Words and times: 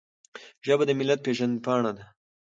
ژبه 0.65 0.83
د 0.87 0.91
ملت 0.99 1.19
پیژند 1.25 1.55
پاڼه 1.65 1.91
ده. 1.97 2.03